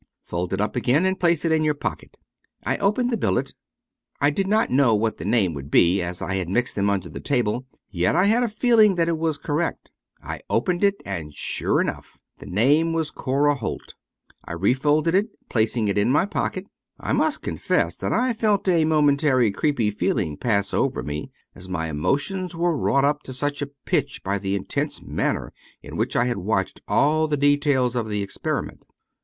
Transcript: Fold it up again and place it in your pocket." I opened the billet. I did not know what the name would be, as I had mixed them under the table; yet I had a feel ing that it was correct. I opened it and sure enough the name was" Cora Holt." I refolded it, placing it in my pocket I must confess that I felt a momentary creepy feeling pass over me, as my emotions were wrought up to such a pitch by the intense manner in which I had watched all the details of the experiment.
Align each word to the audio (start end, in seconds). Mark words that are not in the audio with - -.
Fold 0.25 0.51
it 0.51 0.59
up 0.59 0.75
again 0.75 1.05
and 1.05 1.19
place 1.19 1.45
it 1.45 1.51
in 1.51 1.63
your 1.63 1.75
pocket." 1.75 2.17
I 2.63 2.77
opened 2.77 3.11
the 3.11 3.17
billet. 3.17 3.53
I 4.19 4.31
did 4.31 4.47
not 4.47 4.71
know 4.71 4.95
what 4.95 5.17
the 5.17 5.25
name 5.25 5.53
would 5.53 5.69
be, 5.69 6.01
as 6.01 6.23
I 6.23 6.37
had 6.37 6.49
mixed 6.49 6.75
them 6.75 6.89
under 6.89 7.07
the 7.07 7.19
table; 7.19 7.67
yet 7.91 8.15
I 8.15 8.25
had 8.25 8.41
a 8.41 8.49
feel 8.49 8.79
ing 8.79 8.95
that 8.95 9.07
it 9.07 9.19
was 9.19 9.37
correct. 9.37 9.91
I 10.19 10.39
opened 10.49 10.83
it 10.83 11.03
and 11.05 11.35
sure 11.35 11.79
enough 11.79 12.17
the 12.39 12.47
name 12.47 12.93
was" 12.93 13.11
Cora 13.11 13.53
Holt." 13.53 13.93
I 14.43 14.53
refolded 14.53 15.13
it, 15.13 15.27
placing 15.49 15.87
it 15.87 15.99
in 15.99 16.09
my 16.09 16.25
pocket 16.25 16.65
I 16.99 17.13
must 17.13 17.43
confess 17.43 17.95
that 17.97 18.11
I 18.11 18.33
felt 18.33 18.67
a 18.67 18.85
momentary 18.85 19.51
creepy 19.51 19.91
feeling 19.91 20.35
pass 20.35 20.73
over 20.73 21.03
me, 21.03 21.29
as 21.53 21.69
my 21.69 21.89
emotions 21.89 22.55
were 22.55 22.75
wrought 22.75 23.05
up 23.05 23.21
to 23.25 23.33
such 23.33 23.61
a 23.61 23.69
pitch 23.85 24.23
by 24.23 24.39
the 24.39 24.55
intense 24.55 24.99
manner 24.99 25.53
in 25.83 25.95
which 25.95 26.15
I 26.15 26.25
had 26.25 26.37
watched 26.37 26.81
all 26.87 27.27
the 27.27 27.37
details 27.37 27.95
of 27.95 28.09
the 28.09 28.23
experiment. 28.23 28.81